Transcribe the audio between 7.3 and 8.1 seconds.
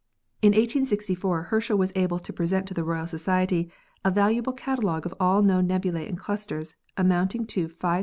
to 5,079.